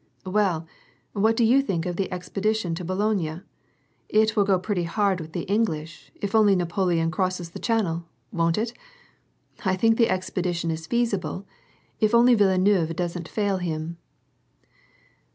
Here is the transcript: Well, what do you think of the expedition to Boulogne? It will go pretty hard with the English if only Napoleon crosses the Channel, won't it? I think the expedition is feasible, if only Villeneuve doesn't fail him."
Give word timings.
Well, 0.25 0.65
what 1.13 1.37
do 1.37 1.43
you 1.43 1.61
think 1.61 1.85
of 1.85 1.95
the 1.95 2.11
expedition 2.11 2.73
to 2.73 2.83
Boulogne? 2.83 3.43
It 4.09 4.35
will 4.35 4.43
go 4.45 4.57
pretty 4.57 4.85
hard 4.85 5.21
with 5.21 5.33
the 5.33 5.43
English 5.43 6.11
if 6.15 6.33
only 6.33 6.55
Napoleon 6.55 7.11
crosses 7.11 7.51
the 7.51 7.59
Channel, 7.59 8.05
won't 8.31 8.57
it? 8.57 8.73
I 9.63 9.75
think 9.75 9.97
the 9.97 10.09
expedition 10.09 10.71
is 10.71 10.87
feasible, 10.87 11.45
if 11.99 12.15
only 12.15 12.33
Villeneuve 12.33 12.95
doesn't 12.95 13.27
fail 13.27 13.57
him." 13.57 13.97